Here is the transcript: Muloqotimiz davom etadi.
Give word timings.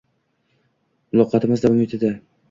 Muloqotimiz 1.15 1.63
davom 1.65 1.83
etadi. 1.85 2.11